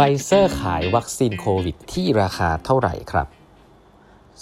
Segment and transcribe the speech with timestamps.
[0.00, 3.26] ไฟเซอร์ขายวัคซีนโควิด ที่ราคาเท่าไหร่ครับ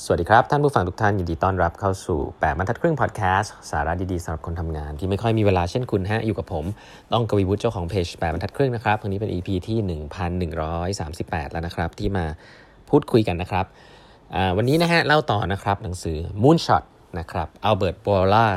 [0.03, 6.64] สวัสดีครับ ท่านผู้ฟังทุกท่านยินดีต้อนรับเข้าสู่แปดบรรทัดครึ่งพอดแคสต์สาระดีๆสำหรับคนทำงาน ที่ไม่ค่อยมีเวลาเช่นคุณฮะ อยู่กับผม
[7.12, 9.79] ต้องกวีวุฒิเจ้าของเพจแปดบรรทัดครึ่งนะครับวันนี้เป็น EP ที่
[10.66, 12.25] 1138 แล้วนะครับ ที่มา
[12.90, 13.66] พูดคุยกันนะครับ
[14.56, 16.84] วันนี้นะฮะเล่าต่อนะครับหนังสือ Moonshot
[17.18, 18.48] นะครับ Albert Bourla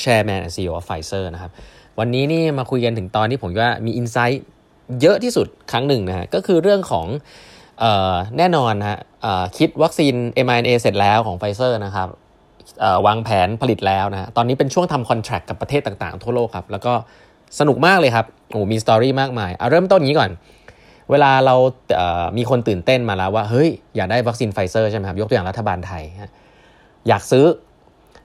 [0.00, 1.50] Chairman and CEO of Pfizer นะครับ
[1.98, 4.44] วันนี้นี่มาคุยกันถึงตอนที่ผมว่ามี insight
[5.00, 7.06] เยอะที่สุดครั้งหนึ่งนะฮะก็คือเรื่องของ
[7.82, 8.98] ออแน่นอนฮะ
[9.58, 10.14] คิดวัคซีน
[10.46, 12.08] mRNA เสร็จแล้วของไฟเซอร์นะครับ
[13.06, 16.92] วางแผนผลิตแล้วนะตอนนี้เป็นช่วงทำ contract กับประเทศต่างๆ ทั่วโลกครับ แล้วก็
[17.58, 20.30] สนุกมากเลยครับโอ้มี story มากมายเอาเริ่มต้นนี้ก่อน
[21.10, 21.54] เวลาเรา
[22.36, 26.02] มีคนตื่นเต้นมาแล้วว่า เฮ้ย อยากได้วัคซีนไฟเซอร์ใช่ไหมครับ ยกตัวอย่างรัฐบาลไทย
[27.08, 27.44] อยากซื้อ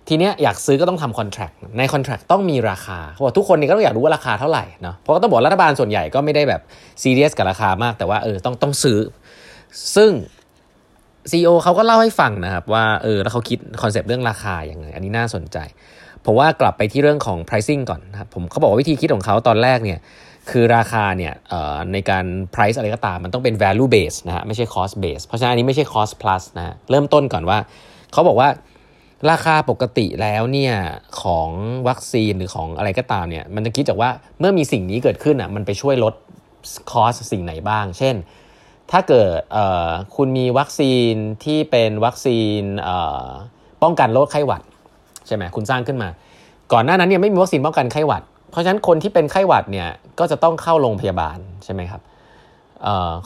[0.08, 6.62] ทีเนี้ยอยากซื้อก็ต้องทำ contract ใน contract ต้องมีราคาเพราะทุกคนนี่ก็ต้องอยากรู้ว่าราคาเท่าไหร่เนาะเพราะก็ต้องบอกรัฐบาลส่วนใหญ่ก็ไม่ได้แบบ
[7.02, 9.00] ซีเรียสกับราคามาก แต่ว่าเออต้องต้องซื้อ
[9.96, 10.12] ซึ่ง
[11.32, 15.58] CEO เขาก็เล่าให้ฟังนะครับว่าเออแล้วเขาคิด concept เรื่องราคาอย่างไงอันนี้น่าสนใจ
[16.26, 20.00] ผมว่ากลับไปที่เรื่องของ pricing ก่อนนะครับผมเขาบอกว่าวิธีคิดของเขาตอนแรกเนี่ย
[20.52, 21.34] คือราคาเนี่ย
[21.94, 22.26] ในการ
[22.56, 27.58] price อะไรก็ตามมันต้องเป็น value base นะฮะไม่ใช่ cost base เพราะฉะนั้นอันนี้ไม่ใช่ cost plus นะเริ่มต้นก่อนว่า
[28.14, 28.50] เขาบอกว่า
[29.32, 30.76] ราคาปกติแล้วเนี่ย
[31.22, 31.50] ของ
[31.88, 36.14] วัคซีนหรือของอะไรก็ตามเนี่ยมันจะคิดจากว่าเมื่อมีสิ่งนี้เกิดขึ้นอะมันไปช่วยลด
[36.92, 38.16] คอสสิ่งไหนบ้าง เช่น
[38.92, 39.30] ถ้าเกิด
[40.16, 41.14] คุณมีวัคซีน
[41.46, 42.62] ที่เป็นวัคซีน
[43.84, 44.62] ป้องกันโรคไข้หวัด
[45.28, 46.10] ใช่ไหมคุณสร้างขึ้นมา
[46.74, 52.02] ก่อนหน้านั้นเนี่ยไม่มีวัคซีนป้องกันไข้หวัด เพราะฉะนั้นคนที่เป็นไข้หวัดเนี่ยก็จะต้องเข้าโรงพยาบาลใช่ไหมครับ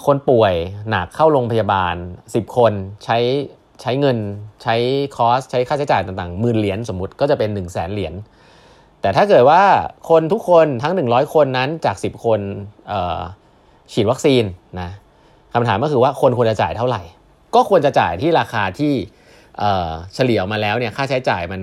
[0.05, 0.53] คนป่วย
[0.89, 3.17] หนักเข้าโรงพยาบาล 10 คนใช้
[3.81, 4.17] ใช้เงิน
[4.63, 4.75] ใช้
[5.16, 8.13] คอสใช้ค่าใช้จ่ายต่างๆหมื่นเหรียญสมมุติก็จะเป็น1นึ่งแสนเหรียญ
[9.02, 9.61] แต่ถ้าเกิดว่า
[10.09, 12.39] คนทุกคนทั้ง 100 คนนั้นจาก 10 คน
[13.94, 14.44] ฉีดวัคซีน
[14.81, 14.89] นะ
[15.53, 17.02] คำถามก็คือว่าคนควรจะจ่ายเท่าไหร่
[17.55, 18.93] ก็ควรจะจ่ายที่ราคาที่
[20.15, 21.61] เฉลี่ยมาแล้วเนี่ยค่าใช้จ่ายมัน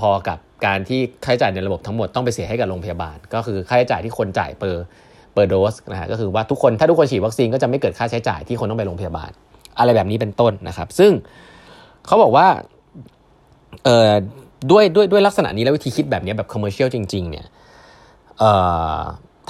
[0.00, 4.84] พอๆกับการที่ค่าใช้จ่ายในระบบทั้งหมดต้องไปเสียให้กับโรงพยาบาล ก็คือค่าใช้จ่ายที่คนจ่ายเปอร์
[5.32, 9.30] per dose นะฮะก็คือว่าทุกคนถ้าทุกคนฉีดวัคซีนก็จะไม่เกิดค่าใช้จ่ายที่คนต้องไปโรงพยาบาล
[9.78, 11.12] อะไรแบบนี้เป็นต้นนะครับ ซึ่ง
[12.06, 12.46] เขาบอกว่า
[13.84, 14.12] เอ่อ
[14.70, 17.46] ด้วยด้วยด้วยลักษณะนี้แล้ววิธีคิดแบบนี้แบบ commercial จริง ๆ เนี่ย
[18.38, 18.52] เอ่
[18.98, 19.00] อ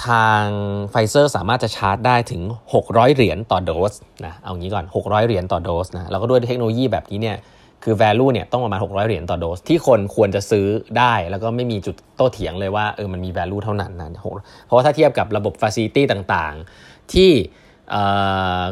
[0.07, 0.43] ทาง
[0.91, 2.41] ไฟเซอร์สามารถจะชาร์จได้ถึง
[2.73, 3.93] 600 เหรียญต่อโดส
[4.25, 7.37] นะเอางี้ก่อน 600 เหรียญต่อโดสนะแล้วก็ด้วยเทคโนโลยีแบบนี้เนี่ย
[7.83, 10.65] คือ value เนี่ยต้องประมาณ 600 เหรียญต่อโดส ที่คนควรจะซื้อ
[10.97, 14.21] ได้แล้วก็ไม่มีจุดโต้เถียงเลยว่าเออมันมี value เท่านั้นนะ
[14.65, 17.31] เพราะว่าถ้าเทียบกับระบบ facility ต่างๆ ที่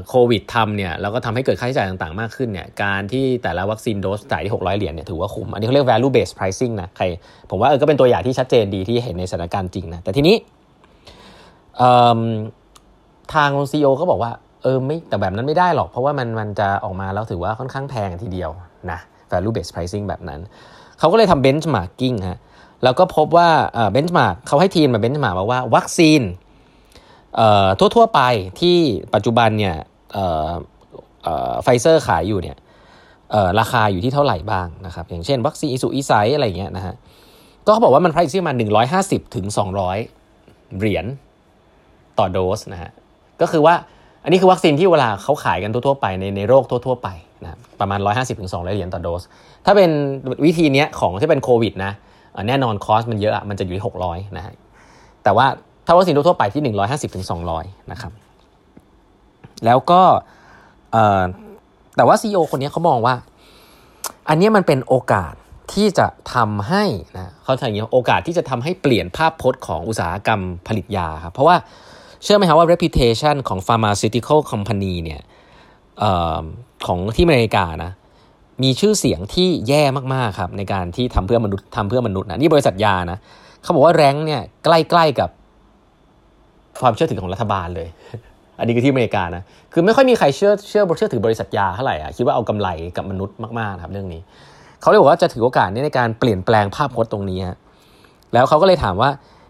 [0.07, 7.05] โควิดทำเนี่ยแล้วก็ทำให้เกิดค่าใช้จ่ายต่างๆ มากขึ้นเนี่ยการที่แต่ละวัคซีนโดสจ่ายที่ 600 เหรียญเนี่ยถือว่าคุ้ม อันนี้เขาเรียก value based pricing นะใคร
[7.49, 10.35] ผมว่าเออก็เป็นตัวอย่างที่ชัดเจนดีที่เห็นในสถานการณ์จริงนะ แต่ทีนี้
[13.33, 14.31] ทางซีอก็บอกว่า
[14.63, 18.49] เออไม่แต่แบบนั้นไม่ได้หรอก เพราะว่ามันมันจะออกมาแล้วถือว่าค่อนข้างแพงทีเดียว
[18.91, 18.99] นะ
[19.31, 20.39] value based pricing แบบนั้น
[20.99, 22.39] เขาก็เลยทำ benchmarking ฮะ
[22.83, 23.49] แล้วก็พบว่า
[23.91, 26.21] benchmark เขาให้ทีมมา benchmark ว่าวัคซีน
[27.95, 28.21] ทั่วๆไป
[28.61, 28.77] ที่
[29.13, 29.75] ปัจจุบันเนี่ย
[31.63, 32.57] ไฟเซอร์ขายอยู่เนี่ย
[33.59, 36.95] ราคาอยู่ที่เท่าไหร่บ้างนะครับอย่างเช่น วัคซีนอีสุกอีใสอะไรเงี้ยนะฮะ
[37.65, 38.53] ก็เขาบอกว่ามัน price ที่มา
[38.93, 39.45] 150 ถึง
[40.11, 41.05] 200 เหรียญ
[42.19, 42.91] ต่อโดสนะฮะ
[43.41, 43.75] ก็คือว่า
[44.23, 47.09] อันนี้คือวัคซีนที่เวลาเขาขายกันทั่วๆไปในในโรคทั่วๆไป
[47.43, 49.23] นะประมาณ 150ถึง200 เหรียญต่อโดส
[49.65, 49.89] ถ้าเป็น
[50.45, 51.91] วิธีเนี้ยของที่เป็นโควิดนะ
[52.47, 54.53] แน่นอนคอสมันเยอะอะมันจะอยู่ที่600นะฮะ
[55.23, 55.47] แต่ว่า
[55.85, 57.25] ถ้าวัคซีนทั่วไปที่ 150ถึง
[57.57, 58.11] 200 นะครับ
[59.65, 60.01] แล้วก็
[61.95, 63.15] แต่ว่า CEO คนนี้เขามองว่า
[64.29, 65.33] อันนี้มันเป็นโอกาส
[65.73, 66.83] ที่จะทำให้
[67.17, 71.55] นะเขาทำอย่างนี้โอกาสที่จะทำให้เปลี่ยนภาพพจน์ของอุตสาหกรรมผลิตยาครับเพราะว่า
[72.23, 75.21] เชื่อไหมครับว่า reputation ของ pharmaceutical company เนี่ย
[76.03, 76.05] อ
[76.39, 76.41] อ
[76.85, 77.91] ของที่อเมริกานะ
[78.63, 79.83] มีชื่อเสียงที่แย่
[80.13, 83.17] มากๆครับในการที่ทำเพื่อมนุษย์ทำเพื่อมนุษย์นะนี่บริษัทยานะ
[83.61, 85.29] เขาบอกว่าแรงเนี่ยใกล้ๆกับ
[86.81, 87.87] ความเชื่อถือของรัฐบาลเลย
[88.59, 89.43] อันนี้คือที่อเมริกานะ
[89.73, 94.21] คือไม่ค่อยมีใครเชื่อเชื่อเชื่อถือบริษัทยาเท่าไหร่อะคิดว่าเอากำไรกับมนุษย์มากๆครับเรื่องนี้
[94.81, 97.39] เขาเลยบอกว่าจะถือโอกาสนี้ในการเปลี่ยนแปลงภาพพจน์ตรงนี้
[98.33, 99.09] แล้วเขาก็เลยถามว่า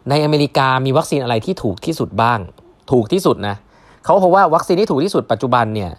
[0.10, 2.40] ในอเมริกามีวัคซีนอะไรที่ถูกที่สุดบ้าง
[2.92, 3.56] ถูกที่สุดนะ
[4.04, 5.92] เขาพบว่าวัคซีนที่ถูกที่สุดปัจจุบันเนี่ย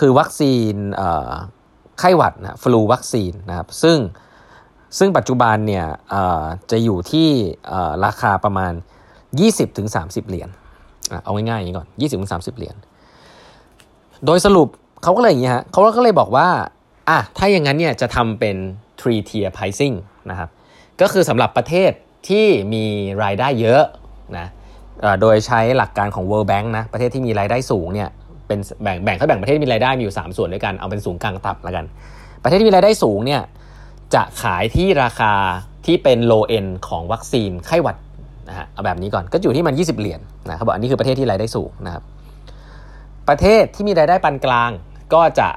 [0.00, 0.74] คือวัคซีน
[1.98, 3.98] ไข้หวัดนะฟลูวัคซีนนะครับซึ่ง
[4.98, 5.86] ซึ่งปัจจุบันเนี่ย
[6.70, 7.28] จะอยู่ที่
[8.04, 8.72] ราคาประมาณ
[9.30, 10.48] 20ถึง30 เหรียญ
[11.24, 12.76] เอาง่ายๆอย่างนี้ก่อน 20ถึง30 เหรียญ
[14.26, 14.68] โดยสรุป
[15.02, 16.48] เขาก็เลยอย่างนี้ฮะเขาก็เลยบอกว่า
[17.08, 18.56] อะถ้าอย่างนั้นเนี่ยจะทำเป็น
[19.00, 19.96] three tier pricing
[20.30, 20.48] นะครับ
[21.00, 21.90] ก็คือสำหรับประเทศ
[22.28, 22.84] ที่มี
[23.22, 23.82] รายได้เยอะ
[24.38, 24.46] นะ
[25.20, 28.08] โดยใช้หลักการของ World Bank นะประเทศที่มีรายได้สูงเนี่ย
[28.46, 31.84] เป็นแบ่งแบ่งเขาแบ่งประเทศที่มีรายได้มีอยู่ 3 ส่วนด้วยกันเอาเป็นสูงกลางต่ำแล้วกัน
[32.42, 33.42] ประเทศที่มีรายได้สูงเนี่ย
[34.14, 35.32] จะขายที่ราคา
[35.86, 37.96] ที่เป็น low end ของวัคซีนไข้หวัด
[38.48, 42.02] นะฮะเอาแบบนี้ก่อนก็อยู่ที่มัน 20 เหรียญนะเขาบอกอันนี้คือประเทศที่รายได้สูงนะครับ
[43.28, 44.70] ประเทศที่มีรายได้ปานกลาง
[45.14, 45.48] ก็จะ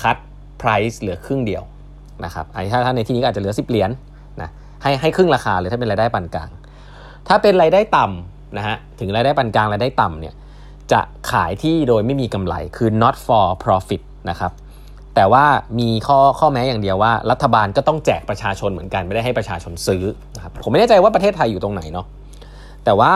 [0.00, 0.16] คัด
[0.60, 1.62] price เหลือครึ่งเดียว
[2.24, 3.90] นะครับไอ้ถ้าในที่นี้อาจจะเหลือ 10 เหรียญ
[4.42, 4.50] นะ
[4.82, 6.50] ให้ให้ครึ่งราคาเลยถ้าเป็นรายได้ปานกลาง
[7.28, 10.34] ถ้าเป็นรายได้ต่ำนะฮะถึงรายได้ปานกลางรายได้ต่ำเนี่ย
[10.92, 11.00] จะ
[11.30, 14.52] ขายที่โดยไม่มีกำไรคือ not for profit นะครับ
[15.16, 15.44] แต่ว่า
[15.78, 20.04] มีข้อข้อแม้อย่างเดียวว่า รัฐบาลก็ต้องแจกประชาชนเหมือนกันไม่ได้ให้ประชาชนซื้อ
[20.34, 22.06] นะครับผมไม่แน่ใจว่าประเทศไทยอยู่ตรงไหนเนาะ
[22.84, 23.12] แต่ว่า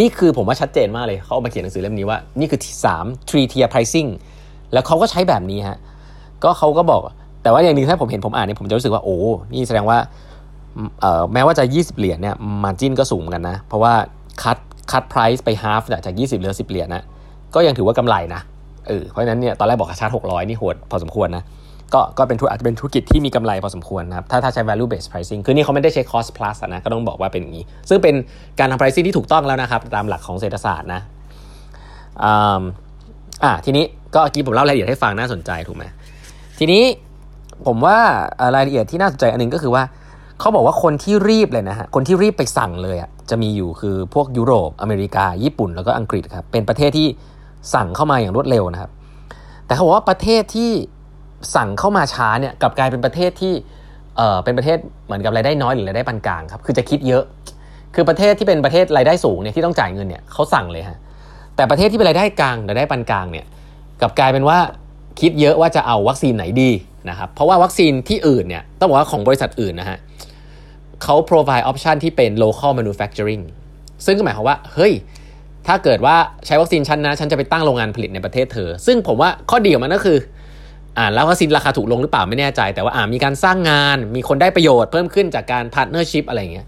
[0.00, 4.08] นี่คือผมว่าชัดเจนมากเลยเขาเอามาเขียนหนังสือเล่มนี้ว่า นี่คือสาม three tier pricing
[4.72, 5.78] แล้วเขาก็ใช้แบบนี้ฮะ
[6.44, 7.02] ก็เขาก็บอก
[7.42, 9.16] แต่ว่าอย่างนึงถ้าผมเห็นผมอ่านเนี่ยผมจะรู้สึกว่าโอ้
[9.52, 9.98] นี่แสดงว่า
[11.32, 13.94] แม้ว่าจะ 20 เหรียญเนี่ยมาจิ้นก็สูงกันนะ เพราะว่า
[14.42, 14.58] คัด
[14.90, 17.02] คัดไพรซ์ไปฮาฟจาก 20 เหลือ 10 เหรียญนะ
[17.54, 18.40] ก็ยังถือว่ากำไรนะ
[18.88, 21.44] เออเพราะนั้นเนี่ยตอนแรกบอกชาร์จ600นี่โหดพอสมควรนะ
[21.94, 28.14] ก็ก็เป็นธุอาจจะเป็นธุรกิจที่มีกำไรพอสมควรนะครับถ้าถ้าใช้ value based pricing คือนี่เขาไม่ได้ใช้ cost plus นะก็ต้องบอกว่าเป็นอย่างนี้ ซึ่งเป็น
[28.58, 31.00] การทำ pricing ที่ถูกต้องแล้วนะครับ ตามหลักของเศรษฐศาสตร์นะ
[32.24, 35.84] อ่าทีนี้ก็กี้ผมเล่ารายละเอียดให้ฟังน่าสนใจถูกไหม
[36.58, 36.82] ทีนี้
[37.66, 37.98] ผมว่า
[38.54, 39.82] รายละเอียดที่น่าสนใจอันนึงก็คือว่า
[40.40, 47.08] เขาบอกว่าคนที่รีบเลยนะฮะคนที่รีบไปสั่งเลยอะจะมีอยู่คือพวกยุโรปอเมริกา ญี่ปุ่นแล้วก็อังกฤษครับเป็นประเทศที่
[47.74, 48.90] สั่งเข้ามาอย่างรวดเร็วนะครับ
[49.66, 50.70] แต่เขาบอกว่าประเทศที่
[51.54, 53.54] สั่งเข้ามาช้าเนี่ยกับกลายเป็นประเทศที่
[54.16, 57.24] เออเป็นประเทศเหมือนกับรายได้น้อยหรือรายได้ปานกลางครับคือจะคิดเยอะ
[57.94, 60.98] คือประเทศที่เป็นประเทศรายได้สูงเนี่ยที่ต้องจ่ายเงินเนี่ยเขาสั่งเลยฮะ
[61.56, 63.46] แต่ประเทศที่เป็นรายได้กลางรายได้ปานกลางเนี่ย
[64.02, 64.58] กับกลายเป็นว่า
[65.20, 66.70] คิดเยอะว่าจะเอาวัคซีนไหนดี
[67.10, 69.98] นะครับเพราะว่าวัคซีนที่อื่นเนี่ยต้องบอกว่าของบริษัทอื่นนะฮะ
[71.02, 73.42] เขา provide option ที่เป็น local manufacturing
[74.04, 74.92] ซึ่งก็หมายความว่า เฮ้ย
[75.68, 76.16] ถ้าเกิดว่า
[76.46, 80.18] ใช้วัคซีนชั้นนะ ฉันจะไปตั้งโรงงานผลิตในประเทศเธอ ซึ่งผมว่าข้อดีของมันก็คือ
[80.98, 86.66] อ่าแล้ววัคซีนราคาถูกลงหรือเปล่าไม่แน่ใจ แต่ว่าอ่ามีการสร้างงานมีคนได้ประโยชน์เพิ่มขึ้นจากการ partnership อะไรเงี้ย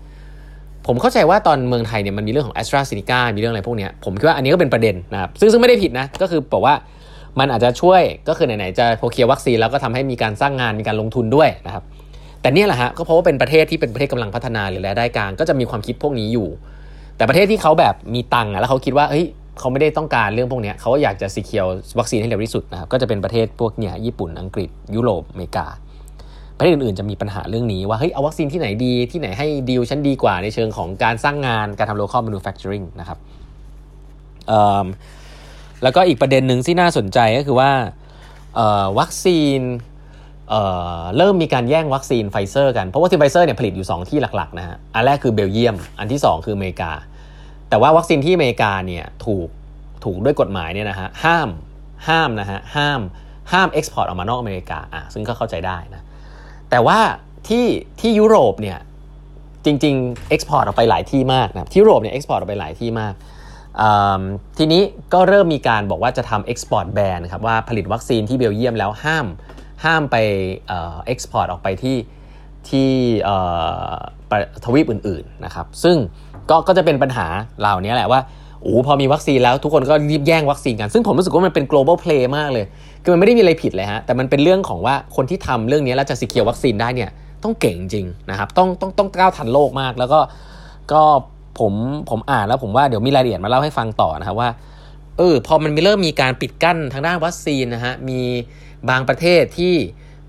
[0.86, 6.74] ผมเข้าใจว่าตอนเมืองไทยเนี่ยมันมีเรื่องของ AstraZeneca มีเรื่องอะไรพวกนี้ผมคิดว่าอันนี้ก็เป็นประเด็นนะครับซึ่งซึ่งไม่ได้ผิดนะก็คือบอกว่า
[7.38, 11.84] มันอาจจะช่วยก็คือไหนๆจะ procure วัคซีนแล้วก็ทำให้มีการสร้างงานมีการลงทุนด้วยนะครับ
[12.42, 16.48] แต่เนี่ยแหละฮะก็เพราะว่าเป็นประเทศที่เป็นประเทศกำลังพัฒนาหรือรายได้กลางก็จะมีความคิดพวกนี้อยู่
[17.20, 19.26] แต่ประเทศที่เขาแบบมีตังค์แล้วเขาคิดว่าเฮ้ย
[19.58, 21.66] เขาไม่ได้ต้องการเรื่องพวกนี้เขาอยากจะ secure
[21.98, 25.66] วัคซีนให้เร็วที่สุดนะครับก็จะเป็นประเทศพวกเนี่ยญี่ปุ่นอังกฤษ ยุโรปอเมริกา
[26.56, 33.18] ประเทศอื่นๆจะมีปัญหาเรื่องนี้ว่าเฮ้ยเอาวัคซีนที่ไหนดีที่ไหนให้ดีลฉันดีกว่าในเชิงของการสร้างงานการทำ local manufacturing นะครับ
[35.82, 37.70] แล้วก็อีกประเด็นหนึ่งที่น่าสนใจก็คือว่า
[38.98, 39.60] วัคซีน
[40.48, 46.92] เริ่มมีการแย่งวัคซีนไฟเซอร์กัน เพราะวัคซีนไฟเซอร์เนี่ยผลิตอยู่ 2 ที่หลักๆนะฮะ อันแรกคือเบลเยียม อันที่ 2 คืออเมริกา
[47.70, 49.48] แต่ว่าวัคซีนที่อเมริกาเนี่ยถูก
[50.04, 51.48] ถูกด้วยกฎหมายเนี่ยนะฮะห้าม
[52.08, 53.00] ห้ามนะฮะห้าม
[53.52, 56.02] ห้าม export ออกมานอกอเมริกาอะซึ่งก็เข้าใจได้นะ
[56.70, 56.98] แต่ว่า
[57.48, 57.66] ที่
[58.00, 58.78] ที่ยุโรปเนี่ย
[59.64, 63.14] จริงๆ export ออกไปหลายที่มากนะที่ยุโรปเนี่ย export ออกไปหลายที่มาก
[64.58, 64.82] ทีนี้
[65.14, 69.26] ก็เริ่มมีการบอกว่าจะทำ export ban ครับว่าผลิตวัคซีนที่เบลเยียมแล้วห้าม
[69.84, 70.16] ห้ามไป
[70.68, 71.96] export ออกไปที่
[72.68, 72.90] ที่
[74.64, 75.96] ทวีปอื่นๆนะครับ ซึ่ง
[76.50, 77.26] ก็ก็จะเป็นปัญหา
[77.60, 78.20] เหล่านี้แหละว่า
[78.62, 82.64] โอ้พอมีวัคซีนแล้วทุกคนก็รีบแย่งวัคซีนกัน ซึ่งผมรู้สึกว่ามันเป็น global play มากเลย
[83.02, 87.10] คือมันไม่ได้มีอะไรผิดเลยฮะ แต่มันเป็นเรื่องของว่าคนที่ทำเรื่องนี้แล้วจะสิเคียววัคซีนได้เนี่ย
[87.42, 90.20] ต้องเก่งจริงนะครับ ต้องต้องต้องก้าวทันโลกมาก แล้วก็
[90.92, 91.02] ก็
[91.58, 91.72] ผม
[92.10, 94.50] ผมอ่านแล้วผมว่าเดี๋ยวมีรายละเอียดมาเล่าให้ฟังต่อนะครับว่า
[95.18, 98.20] เออพอมันมีเริ่มมีการปิดกั้นทางด้านวัคซีนนะฮะมี
[98.90, 99.74] บางประเทศที่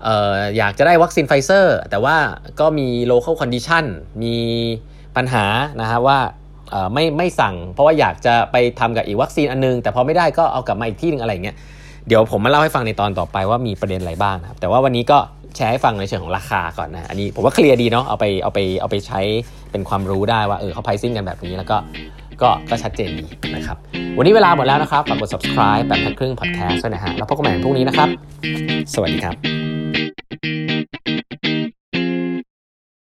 [0.06, 2.16] อออยากจะได้วัคซีนไฟเซอร์ แต่ว่า
[2.60, 3.84] ก็มี local condition
[4.22, 4.36] มี
[5.16, 5.44] ปัญหา
[5.80, 6.18] นะฮะว่า
[6.94, 11.56] ไม่ไม่สั่ง เพราะว่าอยากจะไปทำกับอีกวัคซีนอันนึง แต่พอไม่ได้ก็เอากลับมาอีกที่นึงอะไรเงี้ย
[12.08, 15.18] เดี๋ยวผมมาเล่าให้ฟังในตอนต่อไปว่ามีประเด็นอะไรบ้างนะครับแต่ว่าวันนี้ก็
[15.56, 19.20] แชร์ให้ฟังในเชิงของราคาก่อนนะอันนี้ผมว่าเคลียร์ดีเนาะเอาไปเอาไปเอาไปใช้
[19.70, 21.76] เป็นความรู้ได้ว่าเออเขา pricing กันแบบนี้แล้วก็
[22.42, 23.76] ก็ก็ชัดเจนดีนะครับ
[24.18, 28.08] วันนี้เวลาหมดแล้วนะครับ ฝากกด subscribe แปดบรรทัดครึ่ง podcast ด้วยนะฮะ แล้วพบกันใหม่พรุ่งนี้นะครับ
[28.94, 29.71] สวัสดีครับ
[30.44, 31.01] Música